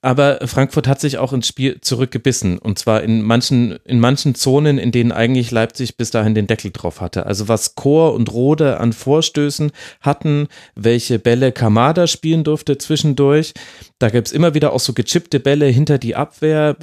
Aber 0.00 0.38
Frankfurt 0.46 0.86
hat 0.86 1.00
sich 1.00 1.18
auch 1.18 1.32
ins 1.32 1.48
Spiel 1.48 1.80
zurückgebissen. 1.80 2.58
Und 2.58 2.78
zwar 2.78 3.02
in 3.02 3.22
manchen, 3.22 3.78
in 3.84 4.00
manchen 4.00 4.34
Zonen, 4.34 4.78
in 4.78 4.92
denen 4.92 5.12
eigentlich 5.12 5.50
Leipzig 5.50 5.96
bis 5.96 6.10
dahin 6.10 6.34
den 6.34 6.46
Deckel 6.46 6.70
drauf 6.70 7.00
hatte. 7.00 7.26
Also 7.26 7.48
was 7.48 7.74
Chor 7.74 8.14
und 8.14 8.32
Rode 8.32 8.78
an 8.78 8.92
Vorstößen 8.92 9.72
hatten, 10.00 10.48
welche 10.74 11.18
Bälle 11.18 11.52
Kamada 11.52 12.06
spielen 12.06 12.44
durfte 12.44 12.78
zwischendurch. 12.78 13.54
Da 13.98 14.10
gab 14.10 14.24
es 14.24 14.32
immer 14.32 14.54
wieder 14.54 14.72
auch 14.72 14.80
so 14.80 14.92
gechippte 14.92 15.40
Bälle 15.40 15.66
hinter 15.66 15.98
die 15.98 16.14
Abwehr. 16.14 16.76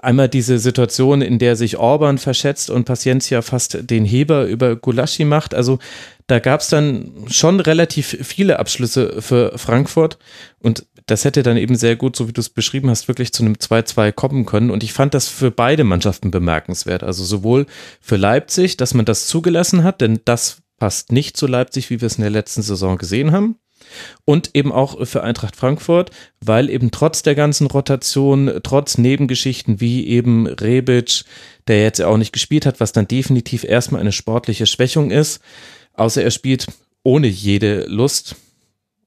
Einmal 0.00 0.28
diese 0.28 0.58
Situation, 0.58 1.20
in 1.20 1.38
der 1.38 1.56
sich 1.56 1.76
Orban 1.76 2.18
verschätzt 2.18 2.70
und 2.70 2.84
Paciencia 2.86 3.42
fast 3.42 3.90
den 3.90 4.04
Heber 4.04 4.46
über 4.46 4.76
Gulaschi 4.76 5.24
macht. 5.24 5.54
Also 5.54 5.78
da 6.26 6.38
gab 6.38 6.60
es 6.60 6.68
dann 6.68 7.12
schon 7.28 7.60
relativ 7.60 8.16
viele 8.22 8.58
Abschlüsse 8.58 9.20
für 9.20 9.56
Frankfurt 9.58 10.18
und 10.60 10.86
das 11.06 11.24
hätte 11.24 11.42
dann 11.44 11.56
eben 11.56 11.76
sehr 11.76 11.94
gut, 11.94 12.16
so 12.16 12.28
wie 12.28 12.32
du 12.32 12.40
es 12.40 12.48
beschrieben 12.48 12.90
hast, 12.90 13.06
wirklich 13.06 13.32
zu 13.32 13.44
einem 13.44 13.54
2-2 13.54 14.12
kommen 14.12 14.44
können. 14.44 14.70
Und 14.70 14.82
ich 14.82 14.92
fand 14.92 15.14
das 15.14 15.28
für 15.28 15.52
beide 15.52 15.84
Mannschaften 15.84 16.32
bemerkenswert. 16.32 17.04
Also 17.04 17.24
sowohl 17.24 17.66
für 18.00 18.16
Leipzig, 18.16 18.76
dass 18.76 18.92
man 18.92 19.04
das 19.04 19.28
zugelassen 19.28 19.84
hat, 19.84 20.00
denn 20.00 20.20
das 20.24 20.62
passt 20.78 21.12
nicht 21.12 21.36
zu 21.36 21.46
Leipzig, 21.46 21.90
wie 21.90 22.00
wir 22.00 22.06
es 22.06 22.16
in 22.16 22.22
der 22.22 22.30
letzten 22.30 22.62
Saison 22.62 22.98
gesehen 22.98 23.30
haben. 23.30 23.56
Und 24.24 24.50
eben 24.54 24.72
auch 24.72 25.06
für 25.06 25.22
Eintracht 25.22 25.54
Frankfurt, 25.54 26.10
weil 26.40 26.70
eben 26.70 26.90
trotz 26.90 27.22
der 27.22 27.36
ganzen 27.36 27.68
Rotation, 27.68 28.60
trotz 28.64 28.98
Nebengeschichten 28.98 29.80
wie 29.80 30.06
eben 30.08 30.46
Rebic, 30.48 31.24
der 31.68 31.82
jetzt 31.82 31.98
ja 31.98 32.08
auch 32.08 32.16
nicht 32.16 32.32
gespielt 32.32 32.66
hat, 32.66 32.80
was 32.80 32.92
dann 32.92 33.06
definitiv 33.06 33.62
erstmal 33.62 34.00
eine 34.00 34.12
sportliche 34.12 34.66
Schwächung 34.66 35.12
ist, 35.12 35.40
außer 35.92 36.22
er 36.22 36.32
spielt 36.32 36.66
ohne 37.04 37.28
jede 37.28 37.84
Lust, 37.86 38.34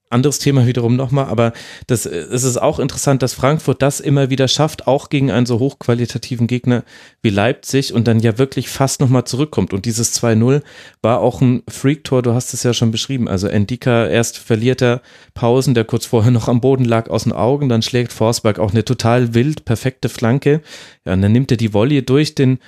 anderes 0.09 0.39
Thema 0.39 0.65
wiederum 0.65 0.95
nochmal, 0.95 1.25
aber 1.25 1.53
das, 1.87 2.05
es 2.05 2.43
ist 2.43 2.57
auch 2.57 2.79
interessant, 2.79 3.21
dass 3.21 3.33
Frankfurt 3.33 3.81
das 3.81 3.99
immer 3.99 4.29
wieder 4.29 4.47
schafft, 4.47 4.87
auch 4.87 5.09
gegen 5.09 5.29
einen 5.29 5.45
so 5.45 5.59
hochqualitativen 5.59 6.47
Gegner 6.47 6.83
wie 7.21 7.29
Leipzig 7.29 7.93
und 7.93 8.07
dann 8.07 8.19
ja 8.19 8.37
wirklich 8.37 8.69
fast 8.69 9.01
nochmal 9.01 9.25
zurückkommt. 9.25 9.71
Und 9.71 9.85
dieses 9.85 10.19
2-0 10.19 10.61
war 11.01 11.19
auch 11.19 11.41
ein 11.41 11.61
Freak-Tor, 11.67 12.23
du 12.23 12.33
hast 12.33 12.53
es 12.53 12.63
ja 12.63 12.73
schon 12.73 12.91
beschrieben. 12.91 13.27
Also 13.27 13.47
Endika 13.47 14.07
erst 14.07 14.37
verliert 14.37 14.81
er 14.81 15.01
Pausen, 15.35 15.75
der 15.75 15.85
kurz 15.85 16.07
vorher 16.07 16.31
noch 16.31 16.47
am 16.47 16.59
Boden 16.59 16.85
lag, 16.85 17.09
aus 17.09 17.23
den 17.23 17.33
Augen, 17.33 17.69
dann 17.69 17.83
schlägt 17.83 18.11
Forsberg 18.11 18.57
auch 18.57 18.71
eine 18.71 18.83
total 18.83 19.35
wild, 19.35 19.65
perfekte 19.65 20.09
Flanke. 20.09 20.61
Ja, 21.05 21.13
und 21.13 21.21
dann 21.21 21.31
nimmt 21.31 21.51
er 21.51 21.57
die 21.57 21.73
Volley 21.73 22.03
durch 22.03 22.33
den 22.33 22.59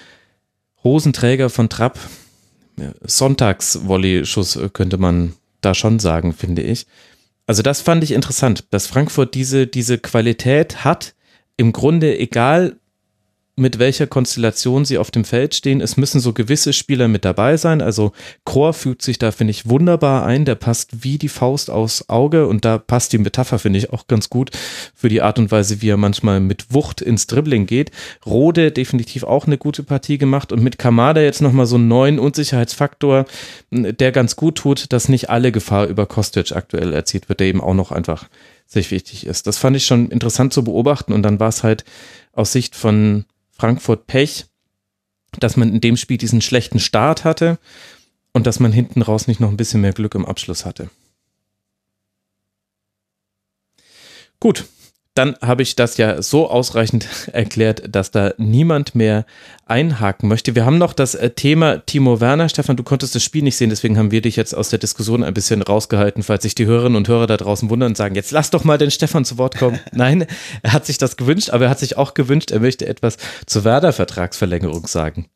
Hosenträger 0.84 1.50
von 1.50 1.70
Trapp. 1.70 2.00
Sonntags-Volley-Schuss 3.02 4.60
könnte 4.74 4.98
man 4.98 5.34
da 5.62 5.74
schon 5.74 6.00
sagen, 6.00 6.34
finde 6.34 6.64
ich. 6.64 6.88
Also 7.48 7.62
das 7.62 7.82
fand 7.82 8.04
ich 8.04 8.12
interessant, 8.12 8.66
dass 8.72 8.88
Frankfurt 8.88 9.36
diese, 9.36 9.68
diese 9.68 9.98
Qualität 9.98 10.84
hat, 10.84 11.16
im 11.58 11.72
Grunde 11.72 12.18
egal 12.18 12.80
mit 13.62 13.78
welcher 13.78 14.08
Konstellation 14.08 14.86
sie 14.86 14.98
auf 14.98 15.12
dem 15.12 15.24
Feld 15.24 15.54
stehen. 15.54 15.82
Es 15.82 15.96
müssen 15.96 16.20
so 16.20 16.34
gewisse 16.34 16.74
Spieler 16.74 17.08
mit 17.08 17.24
dabei 17.24 17.58
sein. 17.58 17.82
Also 17.82 18.12
Chor 18.44 18.74
fügt 18.74 19.04
sich 19.04 19.20
da, 19.20 19.32
finde 19.32 19.52
ich, 19.52 19.70
wunderbar 19.70 20.26
ein. 20.26 20.46
Der 20.46 20.56
passt 20.56 21.04
wie 21.04 21.20
die 21.20 21.30
Faust 21.30 21.70
aus 21.70 22.10
Auge 22.10 22.48
und 22.48 22.66
da 22.66 22.80
passt 22.80 23.14
die 23.14 23.20
Metapher, 23.20 23.60
finde 23.60 23.78
ich, 23.78 23.94
auch 23.94 24.08
ganz 24.08 24.30
gut 24.30 24.50
für 24.96 25.10
die 25.10 25.22
Art 25.22 25.38
und 25.38 25.52
Weise, 25.52 25.82
wie 25.82 25.90
er 25.90 25.98
manchmal 25.98 26.40
mit 26.40 26.74
Wucht 26.74 27.02
ins 27.02 27.28
Dribbling 27.28 27.68
geht. 27.68 27.92
Rode 28.26 28.72
definitiv 28.72 29.24
auch 29.24 29.46
eine 29.46 29.60
gute 29.60 29.84
Partie 29.84 30.18
gemacht 30.18 30.52
und 30.52 30.64
mit 30.64 30.80
Kamada 30.80 31.22
jetzt 31.22 31.42
nochmal 31.42 31.68
so 31.68 31.76
einen 31.76 31.88
neuen 31.88 32.18
Unsicherheitsfaktor, 32.18 33.26
der 33.70 34.12
ganz 34.12 34.36
gut 34.36 34.56
tut, 34.56 34.92
dass 34.92 35.08
nicht 35.08 35.30
alle 35.30 35.52
Gefahr 35.52 35.86
über 35.86 36.08
Kostic 36.08 36.52
aktuell 36.54 36.94
erzielt 36.94 37.30
wird, 37.30 37.40
der 37.40 37.48
eben 37.48 37.62
auch 37.62 37.76
noch 37.76 37.92
einfach 37.92 38.28
sehr 38.66 38.90
wichtig 38.90 39.28
ist. 39.28 39.46
Das 39.46 39.58
fand 39.58 39.76
ich 39.76 39.86
schon 39.86 40.10
interessant 40.10 40.54
zu 40.54 40.64
beobachten 40.64 41.14
und 41.14 41.22
dann 41.22 41.40
war 41.40 41.50
es 41.50 41.62
halt 41.62 41.84
aus 42.34 42.54
Sicht 42.54 42.76
von 42.76 43.26
Frankfurt 43.62 44.08
Pech, 44.08 44.48
dass 45.38 45.56
man 45.56 45.70
in 45.70 45.82
dem 45.82 45.96
Spiel 45.96 46.18
diesen 46.18 46.42
schlechten 46.42 46.80
Start 46.80 47.24
hatte 47.24 47.60
und 48.34 48.48
dass 48.48 48.60
man 48.60 48.72
hinten 48.72 49.04
raus 49.04 49.28
nicht 49.28 49.40
noch 49.40 49.50
ein 49.50 49.58
bisschen 49.58 49.82
mehr 49.82 49.94
Glück 49.94 50.16
im 50.16 50.26
Abschluss 50.26 50.66
hatte. 50.66 50.90
Gut, 54.40 54.66
dann 55.14 55.36
habe 55.42 55.62
ich 55.62 55.76
das 55.76 55.98
ja 55.98 56.22
so 56.22 56.50
ausreichend 56.50 57.08
erklärt, 57.34 57.84
dass 57.94 58.12
da 58.12 58.34
niemand 58.38 58.96
mehr 58.96 59.26
einhaken 59.66 60.30
möchte. 60.30 60.56
Wir 60.56 60.66
haben 60.66 60.78
noch 60.78 60.94
das 60.94 61.16
äh, 61.16 61.30
Thema 61.32 61.86
Timo 61.86 62.22
Werner. 62.22 62.48
Stefan, 62.48 62.78
du 62.78 62.84
konntest 62.84 63.16
das 63.16 63.24
Spiel 63.24 63.44
nicht 63.44 63.58
sehen, 63.58 63.70
deswegen 63.70 63.98
haben 63.98 64.12
wir 64.12 64.22
dich 64.22 64.36
jetzt 64.36 64.54
aus 64.54 64.70
der 64.70 64.80
Diskussion 64.80 65.24
ein 65.24 65.34
bisschen 65.34 65.62
rausgehalten, 65.62 66.24
falls 66.24 66.44
sich 66.44 66.56
die 66.56 66.66
Hörerinnen 66.66 66.96
und 66.96 67.08
Hörer 67.08 67.28
da 67.28 67.38
draußen 67.38 67.70
wundern 67.70 67.92
und 67.92 67.98
sagen, 67.98 68.16
jetzt 68.16 68.32
lass 68.32 68.52
doch 68.52 68.64
mal 68.64 68.78
den 68.78 68.92
Stefan 68.92 69.26
zu 69.26 69.38
Wort 69.38 69.58
kommen. 69.58 69.80
Nein, 69.92 70.26
er 70.62 70.74
hat 70.74 70.86
sich 70.86 70.98
das 70.98 71.18
gewünscht, 71.18 71.50
aber 71.50 71.66
er 71.66 71.72
hat 71.72 71.80
sich 71.80 71.98
auch 71.98 72.14
gewünscht, 72.14 72.52
er 72.52 72.62
möchte 72.62 72.88
etwas 72.88 73.18
zur 73.46 73.64
Werder-Vertragsverlängerung 73.64 74.88
sagen. 74.88 75.28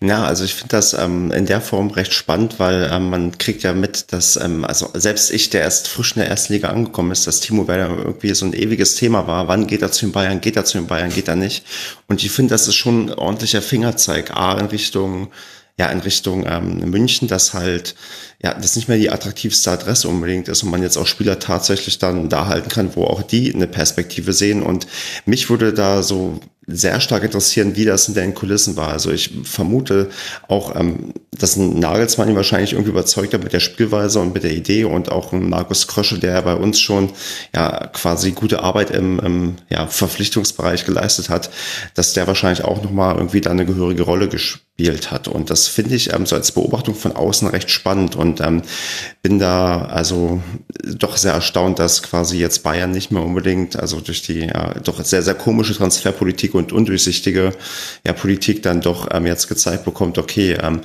Ja, 0.00 0.24
also 0.24 0.44
ich 0.44 0.54
finde 0.54 0.76
das 0.76 0.94
ähm, 0.94 1.30
in 1.32 1.46
der 1.46 1.60
Form 1.60 1.90
recht 1.90 2.12
spannend, 2.12 2.58
weil 2.58 2.88
ähm, 2.92 3.10
man 3.10 3.38
kriegt 3.38 3.62
ja 3.62 3.72
mit, 3.72 4.12
dass 4.12 4.36
ähm, 4.36 4.64
also 4.64 4.90
selbst 4.94 5.30
ich, 5.30 5.50
der 5.50 5.62
erst 5.62 5.88
frisch 5.88 6.12
in 6.12 6.20
der 6.20 6.28
ersten 6.28 6.52
Liga 6.52 6.68
angekommen 6.68 7.10
ist, 7.10 7.26
dass 7.26 7.40
Timo 7.40 7.66
Werner 7.66 7.96
irgendwie 7.98 8.34
so 8.34 8.46
ein 8.46 8.52
ewiges 8.52 8.94
Thema 8.94 9.26
war. 9.26 9.48
Wann 9.48 9.66
geht 9.66 9.82
er 9.82 9.90
zu 9.90 10.06
den 10.06 10.12
Bayern? 10.12 10.40
Geht 10.40 10.56
er 10.56 10.64
zu 10.64 10.78
den 10.78 10.86
Bayern? 10.86 11.10
Geht 11.10 11.28
er 11.28 11.36
nicht? 11.36 11.64
Und 12.06 12.22
ich 12.22 12.30
finde, 12.30 12.54
das 12.54 12.68
ist 12.68 12.76
schon 12.76 13.06
ein 13.06 13.14
ordentlicher 13.14 13.62
Fingerzeig, 13.62 14.36
A, 14.36 14.58
in 14.58 14.66
Richtung 14.66 15.30
ja 15.78 15.88
in 15.88 16.00
Richtung 16.00 16.46
ähm, 16.46 16.78
München, 16.90 17.28
dass 17.28 17.52
halt 17.52 17.94
ja 18.42 18.54
das 18.54 18.76
nicht 18.76 18.88
mehr 18.88 18.96
die 18.96 19.10
attraktivste 19.10 19.70
Adresse 19.70 20.08
unbedingt 20.08 20.48
ist 20.48 20.62
und 20.62 20.70
man 20.70 20.82
jetzt 20.82 20.96
auch 20.96 21.06
Spieler 21.06 21.38
tatsächlich 21.38 21.98
dann 21.98 22.28
da 22.28 22.46
halten 22.46 22.68
kann, 22.68 22.96
wo 22.96 23.04
auch 23.04 23.22
die 23.22 23.54
eine 23.54 23.66
Perspektive 23.66 24.32
sehen. 24.32 24.62
Und 24.62 24.86
mich 25.26 25.50
würde 25.50 25.74
da 25.74 26.02
so 26.02 26.40
sehr 26.66 27.00
stark 27.00 27.22
interessieren, 27.22 27.76
wie 27.76 27.84
das 27.84 28.08
in 28.08 28.14
den 28.14 28.34
Kulissen 28.34 28.76
war. 28.76 28.88
Also 28.88 29.12
ich 29.12 29.30
vermute 29.44 30.10
auch, 30.48 30.74
ähm, 30.74 31.12
dass 31.30 31.56
ein 31.56 31.78
Nagelsmann 31.78 32.28
ihn 32.28 32.36
wahrscheinlich 32.36 32.72
irgendwie 32.72 32.90
überzeugt 32.90 33.34
hat 33.34 33.44
mit 33.44 33.52
der 33.52 33.60
Spielweise 33.60 34.20
und 34.20 34.34
mit 34.34 34.42
der 34.42 34.52
Idee 34.52 34.84
und 34.84 35.12
auch 35.12 35.32
ein 35.32 35.48
Markus 35.48 35.86
Krösche, 35.86 36.18
der 36.18 36.42
bei 36.42 36.54
uns 36.54 36.80
schon 36.80 37.10
ja 37.54 37.86
quasi 37.92 38.32
gute 38.32 38.62
Arbeit 38.62 38.90
im, 38.90 39.20
im 39.20 39.56
ja, 39.68 39.86
Verpflichtungsbereich 39.86 40.84
geleistet 40.84 41.28
hat, 41.28 41.50
dass 41.94 42.14
der 42.14 42.26
wahrscheinlich 42.26 42.64
auch 42.64 42.82
nochmal 42.82 43.16
irgendwie 43.16 43.40
da 43.40 43.50
eine 43.50 43.66
gehörige 43.66 44.02
Rolle 44.02 44.28
gespielt 44.28 44.65
hat. 45.10 45.26
Und 45.26 45.48
das 45.48 45.68
finde 45.68 45.94
ich 45.94 46.12
ähm, 46.12 46.26
so 46.26 46.36
als 46.36 46.52
Beobachtung 46.52 46.94
von 46.94 47.12
außen 47.12 47.48
recht 47.48 47.70
spannend 47.70 48.14
und 48.14 48.40
ähm, 48.40 48.62
bin 49.22 49.38
da 49.38 49.86
also 49.86 50.42
doch 50.84 51.16
sehr 51.16 51.32
erstaunt, 51.32 51.78
dass 51.78 52.02
quasi 52.02 52.38
jetzt 52.38 52.62
Bayern 52.62 52.90
nicht 52.90 53.10
mehr 53.10 53.22
unbedingt, 53.22 53.76
also 53.76 54.00
durch 54.00 54.22
die 54.22 54.40
ja, 54.40 54.74
doch 54.80 55.02
sehr, 55.02 55.22
sehr 55.22 55.34
komische 55.34 55.74
Transferpolitik 55.74 56.54
und 56.54 56.72
undurchsichtige 56.72 57.52
ja, 58.06 58.12
Politik 58.12 58.62
dann 58.62 58.82
doch 58.82 59.08
ähm, 59.12 59.26
jetzt 59.26 59.48
gezeigt 59.48 59.84
bekommt, 59.84 60.18
okay, 60.18 60.58
ähm, 60.62 60.82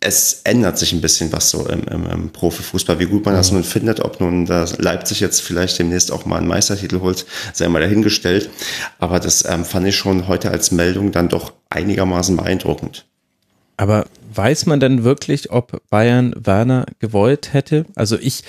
es 0.00 0.42
ändert 0.44 0.78
sich 0.78 0.92
ein 0.92 1.00
bisschen 1.00 1.32
was 1.32 1.50
so 1.50 1.66
im, 1.66 1.84
im, 1.84 2.06
im 2.06 2.30
Profifußball. 2.30 2.98
Wie 2.98 3.06
gut 3.06 3.24
man 3.24 3.34
das 3.34 3.50
mhm. 3.50 3.58
nun 3.58 3.64
findet, 3.64 4.00
ob 4.00 4.20
nun 4.20 4.46
das 4.46 4.78
Leipzig 4.78 5.20
jetzt 5.20 5.40
vielleicht 5.40 5.78
demnächst 5.78 6.12
auch 6.12 6.24
mal 6.24 6.38
einen 6.38 6.46
Meistertitel 6.46 7.00
holt, 7.00 7.26
sei 7.52 7.68
mal 7.68 7.80
dahingestellt. 7.80 8.50
Aber 8.98 9.20
das 9.20 9.44
ähm, 9.44 9.64
fand 9.64 9.86
ich 9.86 9.96
schon 9.96 10.28
heute 10.28 10.50
als 10.50 10.70
Meldung 10.70 11.12
dann 11.12 11.28
doch 11.28 11.52
einigermaßen 11.70 12.36
beeindruckend. 12.36 13.06
Aber 13.76 14.06
weiß 14.34 14.66
man 14.66 14.80
denn 14.80 15.04
wirklich, 15.04 15.50
ob 15.50 15.80
Bayern 15.90 16.34
Werner 16.36 16.86
gewollt 16.98 17.52
hätte? 17.52 17.86
Also 17.94 18.18
ich 18.20 18.42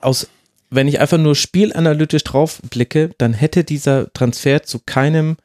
aus 0.00 0.28
wenn 0.70 0.88
ich 0.88 1.00
einfach 1.00 1.18
nur 1.18 1.34
spielanalytisch 1.34 2.24
drauf 2.24 2.60
blicke, 2.70 3.10
dann 3.18 3.34
hätte 3.34 3.64
dieser 3.64 4.12
Transfer 4.12 4.62
zu 4.62 4.78
keinem 4.78 5.36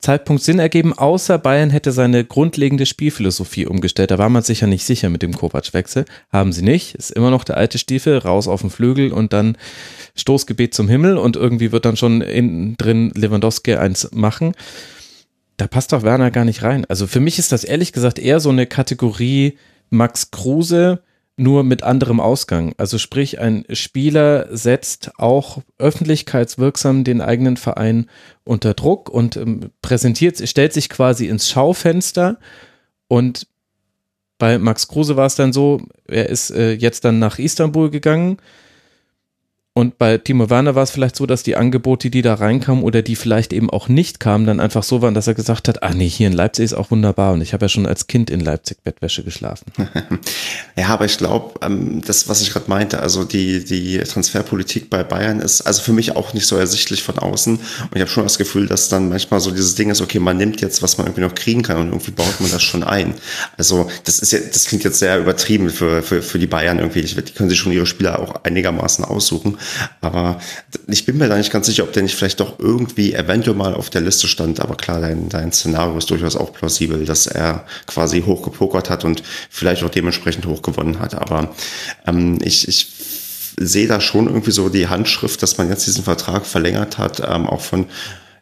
Zeitpunkt 0.00 0.42
Sinn 0.42 0.58
ergeben, 0.58 0.94
außer 0.94 1.38
Bayern 1.38 1.68
hätte 1.68 1.92
seine 1.92 2.24
grundlegende 2.24 2.86
Spielphilosophie 2.86 3.66
umgestellt. 3.66 4.10
Da 4.10 4.18
war 4.18 4.30
man 4.30 4.42
sicher 4.42 4.66
nicht 4.66 4.84
sicher 4.84 5.10
mit 5.10 5.20
dem 5.20 5.34
Kovac-Wechsel. 5.34 6.06
Haben 6.32 6.52
sie 6.52 6.62
nicht. 6.62 6.94
Ist 6.94 7.10
immer 7.10 7.30
noch 7.30 7.44
der 7.44 7.58
alte 7.58 7.76
Stiefel, 7.76 8.16
raus 8.16 8.48
auf 8.48 8.62
den 8.62 8.70
Flügel 8.70 9.12
und 9.12 9.34
dann 9.34 9.58
Stoßgebet 10.16 10.72
zum 10.72 10.88
Himmel 10.88 11.18
und 11.18 11.36
irgendwie 11.36 11.70
wird 11.70 11.84
dann 11.84 11.98
schon 11.98 12.22
innen 12.22 12.76
drin 12.78 13.12
Lewandowski 13.14 13.74
eins 13.74 14.10
machen. 14.12 14.54
Da 15.58 15.66
passt 15.66 15.92
doch 15.92 16.02
Werner 16.02 16.30
gar 16.30 16.46
nicht 16.46 16.62
rein. 16.62 16.86
Also 16.88 17.06
für 17.06 17.20
mich 17.20 17.38
ist 17.38 17.52
das 17.52 17.64
ehrlich 17.64 17.92
gesagt 17.92 18.18
eher 18.18 18.40
so 18.40 18.48
eine 18.48 18.66
Kategorie 18.66 19.58
Max 19.90 20.30
Kruse, 20.30 21.02
nur 21.40 21.64
mit 21.64 21.82
anderem 21.82 22.20
Ausgang. 22.20 22.74
Also 22.76 22.98
sprich, 22.98 23.40
ein 23.40 23.64
Spieler 23.72 24.54
setzt 24.54 25.12
auch 25.18 25.62
öffentlichkeitswirksam 25.78 27.04
den 27.04 27.20
eigenen 27.20 27.56
Verein 27.56 28.06
unter 28.44 28.74
Druck 28.74 29.08
und 29.08 29.36
ähm, 29.36 29.70
präsentiert, 29.82 30.46
stellt 30.48 30.72
sich 30.72 30.88
quasi 30.88 31.26
ins 31.26 31.48
Schaufenster 31.48 32.38
und 33.08 33.46
bei 34.38 34.58
Max 34.58 34.88
Kruse 34.88 35.16
war 35.16 35.26
es 35.26 35.34
dann 35.34 35.52
so, 35.52 35.82
er 36.08 36.28
ist 36.28 36.50
äh, 36.50 36.72
jetzt 36.72 37.04
dann 37.04 37.18
nach 37.18 37.38
Istanbul 37.38 37.90
gegangen, 37.90 38.38
und 39.72 39.98
bei 39.98 40.18
Timo 40.18 40.50
Werner 40.50 40.74
war 40.74 40.82
es 40.82 40.90
vielleicht 40.90 41.14
so, 41.14 41.26
dass 41.26 41.44
die 41.44 41.54
Angebote, 41.54 42.10
die 42.10 42.22
da 42.22 42.34
reinkamen 42.34 42.82
oder 42.82 43.02
die 43.02 43.14
vielleicht 43.14 43.52
eben 43.52 43.70
auch 43.70 43.88
nicht 43.88 44.18
kamen, 44.18 44.44
dann 44.44 44.58
einfach 44.58 44.82
so 44.82 45.00
waren, 45.00 45.14
dass 45.14 45.28
er 45.28 45.34
gesagt 45.34 45.68
hat, 45.68 45.84
ah 45.84 45.94
nee, 45.94 46.08
hier 46.08 46.26
in 46.26 46.32
Leipzig 46.32 46.64
ist 46.64 46.74
auch 46.74 46.90
wunderbar 46.90 47.32
und 47.34 47.40
ich 47.40 47.52
habe 47.52 47.66
ja 47.66 47.68
schon 47.68 47.86
als 47.86 48.08
Kind 48.08 48.30
in 48.30 48.40
Leipzig 48.40 48.82
Bettwäsche 48.82 49.22
geschlafen. 49.22 49.66
ja, 50.76 50.88
aber 50.88 51.04
ich 51.04 51.18
glaube, 51.18 51.54
ähm, 51.62 52.02
das, 52.04 52.28
was 52.28 52.42
ich 52.42 52.50
gerade 52.50 52.68
meinte, 52.68 52.98
also 52.98 53.22
die, 53.22 53.64
die 53.64 53.98
Transferpolitik 53.98 54.90
bei 54.90 55.04
Bayern 55.04 55.38
ist 55.38 55.60
also 55.60 55.82
für 55.82 55.92
mich 55.92 56.16
auch 56.16 56.34
nicht 56.34 56.46
so 56.46 56.56
ersichtlich 56.56 57.04
von 57.04 57.20
außen 57.20 57.54
und 57.56 57.94
ich 57.94 58.00
habe 58.00 58.10
schon 58.10 58.24
das 58.24 58.38
Gefühl, 58.38 58.66
dass 58.66 58.88
dann 58.88 59.08
manchmal 59.08 59.38
so 59.38 59.52
dieses 59.52 59.76
Ding 59.76 59.90
ist, 59.90 60.00
okay, 60.00 60.18
man 60.18 60.36
nimmt 60.36 60.60
jetzt, 60.60 60.82
was 60.82 60.98
man 60.98 61.06
irgendwie 61.06 61.22
noch 61.22 61.34
kriegen 61.36 61.62
kann 61.62 61.76
und 61.76 61.86
irgendwie 61.88 62.10
baut 62.10 62.40
man 62.40 62.50
das 62.50 62.64
schon 62.64 62.82
ein. 62.82 63.14
Also 63.56 63.88
das 64.02 64.18
ist 64.18 64.32
ja, 64.32 64.40
das 64.40 64.64
klingt 64.64 64.82
jetzt 64.82 64.98
sehr 64.98 65.20
übertrieben 65.20 65.70
für, 65.70 66.02
für, 66.02 66.22
für 66.22 66.40
die 66.40 66.48
Bayern 66.48 66.80
irgendwie. 66.80 67.02
Die 67.02 67.32
können 67.32 67.48
sich 67.48 67.58
schon 67.58 67.70
ihre 67.70 67.86
Spieler 67.86 68.18
auch 68.18 68.42
einigermaßen 68.42 69.04
aussuchen. 69.04 69.58
Aber 70.00 70.40
ich 70.86 71.06
bin 71.06 71.18
mir 71.18 71.28
da 71.28 71.36
nicht 71.36 71.52
ganz 71.52 71.66
sicher, 71.66 71.84
ob 71.84 71.92
der 71.92 72.02
nicht 72.02 72.14
vielleicht 72.14 72.40
doch 72.40 72.58
irgendwie 72.58 73.14
eventuell 73.14 73.56
mal 73.56 73.74
auf 73.74 73.90
der 73.90 74.00
Liste 74.00 74.28
stand. 74.28 74.60
Aber 74.60 74.76
klar, 74.76 75.00
dein, 75.00 75.28
dein 75.28 75.52
Szenario 75.52 75.96
ist 75.98 76.10
durchaus 76.10 76.36
auch 76.36 76.52
plausibel, 76.52 77.04
dass 77.04 77.26
er 77.26 77.66
quasi 77.86 78.22
hochgepokert 78.22 78.90
hat 78.90 79.04
und 79.04 79.22
vielleicht 79.50 79.82
auch 79.82 79.90
dementsprechend 79.90 80.46
hochgewonnen 80.46 81.00
hat. 81.00 81.14
Aber 81.14 81.54
ähm, 82.06 82.38
ich, 82.42 82.68
ich 82.68 82.88
sehe 83.58 83.86
da 83.86 84.00
schon 84.00 84.26
irgendwie 84.26 84.52
so 84.52 84.68
die 84.68 84.88
Handschrift, 84.88 85.42
dass 85.42 85.58
man 85.58 85.68
jetzt 85.68 85.86
diesen 85.86 86.04
Vertrag 86.04 86.46
verlängert 86.46 86.98
hat, 86.98 87.20
ähm, 87.20 87.46
auch 87.46 87.60
von 87.60 87.86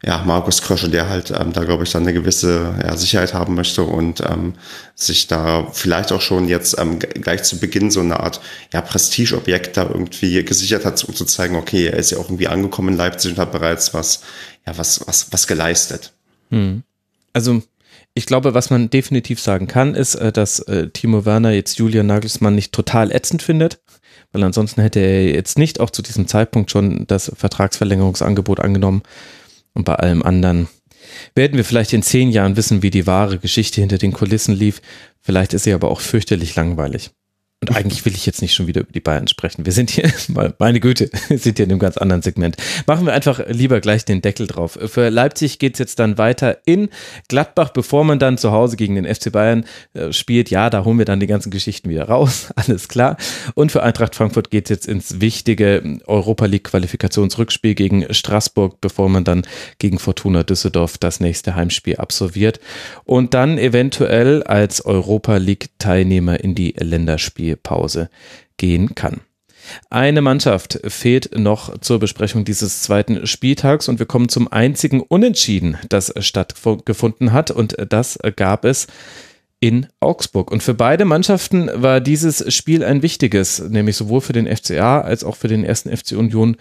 ja, 0.03 0.23
Markus 0.25 0.61
Krösche, 0.61 0.89
der 0.89 1.09
halt 1.09 1.31
ähm, 1.31 1.51
da, 1.51 1.65
glaube 1.65 1.83
ich, 1.83 1.91
dann 1.91 2.03
eine 2.03 2.13
gewisse 2.13 2.73
ja, 2.81 2.95
Sicherheit 2.95 3.33
haben 3.33 3.55
möchte 3.55 3.83
und 3.83 4.21
ähm, 4.21 4.53
sich 4.95 5.27
da 5.27 5.67
vielleicht 5.73 6.11
auch 6.11 6.21
schon 6.21 6.47
jetzt 6.47 6.77
ähm, 6.79 6.99
gleich 6.99 7.43
zu 7.43 7.59
Beginn 7.59 7.91
so 7.91 7.99
eine 7.99 8.19
Art 8.19 8.39
ja, 8.73 8.81
Prestigeobjekt 8.81 9.75
da 9.75 9.83
irgendwie 9.83 10.43
gesichert 10.45 10.85
hat, 10.85 11.03
um 11.03 11.13
zu 11.13 11.25
zeigen, 11.25 11.55
okay, 11.55 11.87
er 11.87 11.97
ist 11.97 12.11
ja 12.11 12.17
auch 12.17 12.25
irgendwie 12.25 12.47
angekommen 12.47 12.89
in 12.89 12.97
Leipzig 12.97 13.31
und 13.33 13.39
hat 13.39 13.51
bereits 13.51 13.93
was, 13.93 14.21
ja, 14.65 14.77
was, 14.77 15.05
was, 15.05 15.33
was 15.33 15.47
geleistet. 15.47 16.13
Hm. 16.49 16.83
Also 17.33 17.61
ich 18.13 18.25
glaube, 18.25 18.53
was 18.53 18.69
man 18.69 18.89
definitiv 18.89 19.39
sagen 19.39 19.67
kann, 19.67 19.95
ist, 19.95 20.15
äh, 20.15 20.31
dass 20.31 20.59
äh, 20.59 20.89
Timo 20.89 21.25
Werner 21.25 21.51
jetzt 21.51 21.77
Julian 21.77 22.07
Nagelsmann 22.07 22.55
nicht 22.55 22.71
total 22.71 23.11
ätzend 23.11 23.41
findet, 23.41 23.81
weil 24.31 24.43
ansonsten 24.43 24.81
hätte 24.81 24.99
er 24.99 25.25
jetzt 25.25 25.57
nicht 25.57 25.79
auch 25.79 25.89
zu 25.89 26.01
diesem 26.01 26.27
Zeitpunkt 26.27 26.71
schon 26.71 27.05
das 27.07 27.31
Vertragsverlängerungsangebot 27.35 28.59
angenommen. 28.59 29.03
Und 29.73 29.85
bei 29.85 29.95
allem 29.95 30.23
anderen 30.23 30.67
werden 31.35 31.57
wir 31.57 31.65
vielleicht 31.65 31.93
in 31.93 32.03
zehn 32.03 32.29
Jahren 32.29 32.57
wissen, 32.57 32.81
wie 32.81 32.89
die 32.89 33.07
wahre 33.07 33.39
Geschichte 33.39 33.81
hinter 33.81 33.97
den 33.97 34.13
Kulissen 34.13 34.55
lief. 34.55 34.81
Vielleicht 35.21 35.53
ist 35.53 35.63
sie 35.63 35.73
aber 35.73 35.89
auch 35.89 36.01
fürchterlich 36.01 36.55
langweilig. 36.55 37.11
Und 37.61 37.75
eigentlich 37.75 38.05
will 38.05 38.13
ich 38.13 38.25
jetzt 38.25 38.41
nicht 38.41 38.53
schon 38.53 38.67
wieder 38.67 38.79
über 38.79 38.93
die 38.93 39.01
Bayern 39.01 39.27
sprechen. 39.27 39.65
Wir 39.65 39.73
sind 39.73 39.89
hier, 39.89 40.09
meine 40.59 40.79
Güte, 40.79 41.09
sind 41.29 41.57
hier 41.57 41.65
in 41.65 41.71
einem 41.71 41.79
ganz 41.79 41.97
anderen 41.97 42.21
Segment. 42.21 42.55
Machen 42.87 43.05
wir 43.05 43.11
einfach 43.11 43.41
lieber 43.49 43.81
gleich 43.81 44.05
den 44.05 44.21
Deckel 44.21 44.47
drauf. 44.47 44.79
Für 44.85 45.09
Leipzig 45.09 45.59
geht 45.59 45.73
es 45.73 45.79
jetzt 45.79 45.99
dann 45.99 46.17
weiter 46.17 46.59
in 46.63 46.87
Gladbach, 47.27 47.71
bevor 47.71 48.05
man 48.05 48.17
dann 48.17 48.37
zu 48.37 48.53
Hause 48.53 48.77
gegen 48.77 48.95
den 48.95 49.13
FC 49.13 49.29
Bayern 49.33 49.65
äh, 49.93 50.13
spielt. 50.13 50.49
Ja, 50.49 50.69
da 50.69 50.85
holen 50.85 50.99
wir 50.99 51.05
dann 51.05 51.19
die 51.19 51.27
ganzen 51.27 51.49
Geschichten 51.49 51.89
wieder 51.89 52.05
raus. 52.05 52.47
Alles 52.55 52.87
klar. 52.87 53.17
Und 53.55 53.73
für 53.73 53.83
Eintracht 53.83 54.15
Frankfurt 54.15 54.51
geht 54.51 54.67
es 54.67 54.69
jetzt 54.69 54.87
ins 54.87 55.19
wichtige 55.19 55.99
Europa 56.07 56.45
League 56.45 56.63
Qualifikationsrückspiel 56.63 57.75
gegen 57.75 58.13
Straßburg, 58.13 58.79
bevor 58.79 59.09
man 59.09 59.25
dann 59.25 59.41
gegen 59.79 59.99
Fortuna 59.99 60.43
Düsseldorf 60.43 60.97
das 60.97 61.19
nächste 61.19 61.55
Heimspiel 61.55 61.97
absolviert. 61.97 62.61
Und 63.03 63.33
dann 63.33 63.57
eventuell 63.57 64.43
als 64.43 64.85
Europa 64.85 65.35
League 65.35 65.71
Teilnehmer 65.77 66.39
in 66.39 66.55
die 66.55 66.73
Länderspiele 66.77 67.48
Pause 67.55 68.09
gehen 68.57 68.95
kann. 68.95 69.21
Eine 69.89 70.21
Mannschaft 70.21 70.79
fehlt 70.87 71.37
noch 71.37 71.77
zur 71.79 71.99
Besprechung 71.99 72.45
dieses 72.45 72.81
zweiten 72.81 73.27
Spieltags 73.27 73.87
und 73.87 73.99
wir 73.99 74.05
kommen 74.05 74.29
zum 74.29 74.51
einzigen 74.51 75.01
Unentschieden, 75.01 75.77
das 75.89 76.13
stattgefunden 76.19 77.33
hat 77.33 77.51
und 77.51 77.75
das 77.89 78.17
gab 78.35 78.65
es 78.65 78.87
in 79.61 79.87
Augsburg. 79.99 80.51
Und 80.51 80.63
für 80.63 80.73
beide 80.73 81.03
Mannschaften 81.05 81.69
war 81.73 81.99
dieses 81.99 82.53
Spiel 82.53 82.83
ein 82.83 83.01
wichtiges, 83.01 83.59
nämlich 83.59 83.97
sowohl 83.97 84.21
für 84.21 84.33
den 84.33 84.47
FCA 84.47 85.01
als 85.01 85.23
auch 85.23 85.35
für 85.35 85.49
den 85.49 85.65
ersten 85.65 85.95
FC 85.95 86.13
Union 86.13 86.55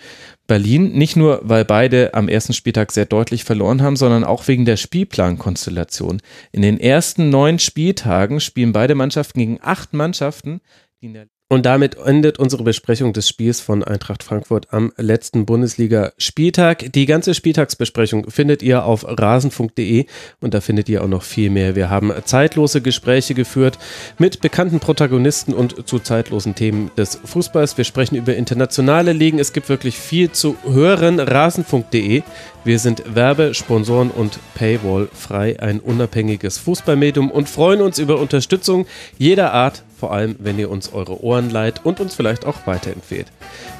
Berlin. 0.48 0.92
Nicht 0.92 1.14
nur, 1.14 1.40
weil 1.42 1.64
beide 1.64 2.14
am 2.14 2.28
ersten 2.28 2.54
Spieltag 2.54 2.90
sehr 2.90 3.06
deutlich 3.06 3.44
verloren 3.44 3.82
haben, 3.82 3.96
sondern 3.96 4.24
auch 4.24 4.48
wegen 4.48 4.64
der 4.64 4.76
Spielplankonstellation. 4.76 6.20
In 6.50 6.62
den 6.62 6.80
ersten 6.80 7.30
neun 7.30 7.60
Spieltagen 7.60 8.40
spielen 8.40 8.72
beide 8.72 8.96
Mannschaften 8.96 9.38
gegen 9.38 9.58
acht 9.62 9.92
Mannschaften, 9.92 10.60
die 11.00 11.06
in 11.06 11.14
der 11.14 11.26
Und 11.50 11.64
damit 11.64 11.96
endet 11.96 12.38
unsere 12.38 12.62
Besprechung 12.62 13.14
des 13.14 13.26
Spiels 13.26 13.62
von 13.62 13.82
Eintracht 13.82 14.22
Frankfurt 14.22 14.66
am 14.70 14.92
letzten 14.98 15.46
Bundesliga-Spieltag. 15.46 16.92
Die 16.92 17.06
ganze 17.06 17.32
Spieltagsbesprechung 17.32 18.28
findet 18.28 18.62
ihr 18.62 18.84
auf 18.84 19.06
rasenfunk.de 19.08 20.04
und 20.42 20.52
da 20.52 20.60
findet 20.60 20.90
ihr 20.90 21.02
auch 21.02 21.08
noch 21.08 21.22
viel 21.22 21.48
mehr. 21.48 21.74
Wir 21.74 21.88
haben 21.88 22.12
zeitlose 22.26 22.82
Gespräche 22.82 23.32
geführt 23.32 23.78
mit 24.18 24.42
bekannten 24.42 24.78
Protagonisten 24.78 25.54
und 25.54 25.88
zu 25.88 25.98
zeitlosen 26.00 26.54
Themen 26.54 26.90
des 26.98 27.18
Fußballs. 27.24 27.78
Wir 27.78 27.84
sprechen 27.84 28.16
über 28.16 28.36
internationale 28.36 29.14
Ligen. 29.14 29.38
Es 29.38 29.54
gibt 29.54 29.70
wirklich 29.70 29.96
viel 29.96 30.30
zu 30.30 30.54
hören. 30.66 31.18
Rasenfunk.de. 31.18 32.24
Wir 32.64 32.78
sind 32.78 33.14
Werbe-, 33.14 33.54
Sponsoren- 33.54 34.10
und 34.10 34.38
Paywall 34.54 35.08
frei, 35.14 35.58
ein 35.60 35.80
unabhängiges 35.80 36.58
Fußballmedium 36.58 37.30
und 37.30 37.48
freuen 37.48 37.80
uns 37.80 37.98
über 37.98 38.18
Unterstützung 38.18 38.86
jeder 39.16 39.54
Art 39.54 39.82
vor 39.98 40.12
allem 40.12 40.36
wenn 40.38 40.58
ihr 40.58 40.70
uns 40.70 40.92
eure 40.92 41.22
Ohren 41.22 41.50
leiht 41.50 41.84
und 41.84 42.00
uns 42.00 42.14
vielleicht 42.14 42.46
auch 42.46 42.66
weiterempfehlt. 42.66 43.26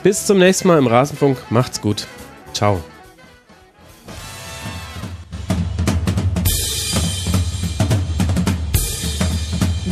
Bis 0.03 0.27
zum 0.27 0.39
nächsten 0.39 0.69
Mal 0.69 0.79
im 0.79 0.87
Rasenfunk, 0.87 1.39
macht's 1.51 1.81
gut. 1.81 2.07
Ciao. 2.53 2.81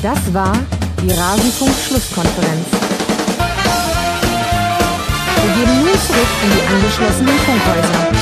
Das 0.03 0.35
war 0.35 0.57
die 1.03 1.11
Rasenfunk-Schlusskonferenz. 1.11 2.67
Wir 5.43 5.55
geben 5.55 5.79
nun 5.81 5.99
zurück 6.07 6.29
in 6.45 6.51
die 6.51 6.75
angeschlossenen 6.75 7.39
Funkhäuser. 7.39 8.16